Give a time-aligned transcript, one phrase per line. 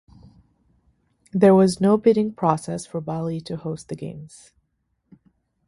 [1.31, 4.51] There was no bidding process for Bali to host the games.